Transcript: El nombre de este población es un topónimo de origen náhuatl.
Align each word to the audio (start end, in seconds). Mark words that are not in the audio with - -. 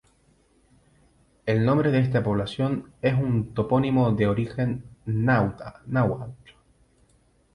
El 1.45 1.63
nombre 1.63 1.91
de 1.91 1.99
este 1.99 2.21
población 2.21 2.91
es 3.03 3.13
un 3.13 3.53
topónimo 3.53 4.11
de 4.13 4.25
origen 4.25 4.83
náhuatl. 5.05 6.53